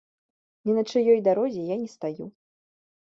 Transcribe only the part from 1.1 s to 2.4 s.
дарозе я не стаю.